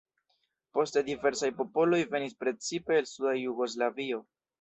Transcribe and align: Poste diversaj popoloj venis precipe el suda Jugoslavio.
Poste 0.77 1.01
diversaj 1.09 1.49
popoloj 1.59 1.99
venis 2.13 2.33
precipe 2.45 2.97
el 3.03 3.07
suda 3.11 3.35
Jugoslavio. 3.43 4.21